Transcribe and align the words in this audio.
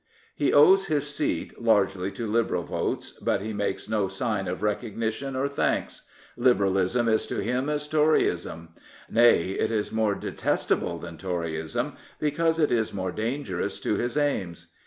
He 0.33 0.51
owes 0.51 0.87
his 0.87 1.07
seat 1.13 1.61
largely 1.61 2.09
to 2.13 2.25
Liberal 2.25 2.63
votes; 2.63 3.11
but 3.21 3.41
he 3.41 3.53
makes 3.53 3.87
no 3.87 4.07
sign 4.07 4.47
of 4.47 4.63
recognition 4.63 5.35
or 5.35 5.47
thanks. 5.47 6.07
Liberalism 6.35 7.07
is 7.07 7.27
to 7.27 7.41
him 7.43 7.69
as 7.69 7.87
Toryism. 7.87 8.69
Nay, 9.11 9.51
it 9.51 9.69
is 9.71 9.91
more 9.91 10.15
detestable 10.15 10.97
than 10.97 11.19
Toryism, 11.19 11.97
because 12.17 12.57
it 12.57 12.71
is 12.71 12.91
more 12.91 13.11
dangerous 13.11 13.77
to 13.81 13.93
his 13.93 14.17
aims. 14.17 14.73